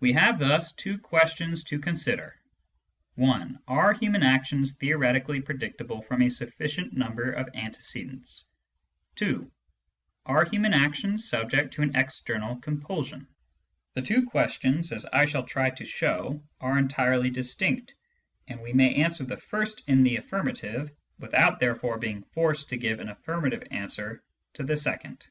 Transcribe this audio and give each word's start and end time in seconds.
We 0.00 0.12
have 0.12 0.38
thus 0.38 0.72
two 0.72 0.98
questions 0.98 1.64
to 1.64 1.78
consider: 1.78 2.36
(i) 3.18 3.52
Are 3.66 3.94
human 3.94 4.22
actions 4.22 4.76
theoretically 4.76 5.40
predictable 5.40 6.02
from 6.02 6.20
a 6.20 6.28
sufficient 6.28 6.92
number 6.92 7.30
of 7.32 7.48
antecedents? 7.54 8.44
(2) 9.14 9.50
Are 10.26 10.44
human 10.44 10.74
actions 10.74 11.26
subject 11.26 11.72
to 11.72 11.80
an 11.80 11.96
external 11.96 12.56
compulsion? 12.56 13.26
The 13.94 14.02
two 14.02 14.26
questions, 14.26 14.92
as 14.92 15.06
I 15.06 15.24
shall 15.24 15.44
try 15.44 15.70
to 15.70 15.86
show, 15.86 16.44
are 16.60 16.76
entirely 16.76 17.30
distinct, 17.30 17.94
and 18.46 18.60
we 18.60 18.74
may 18.74 18.94
answer 18.96 19.24
the 19.24 19.38
first 19.38 19.88
in 19.88 20.02
the 20.02 20.16
aflSrmative 20.18 20.90
without 21.18 21.58
therefore 21.58 21.96
being 21.96 22.24
forced 22.24 22.68
to 22.68 22.76
give 22.76 23.00
an 23.00 23.08
affirmative 23.08 23.62
answer 23.70 24.22
to 24.52 24.64
the 24.64 24.76
second. 24.76 25.26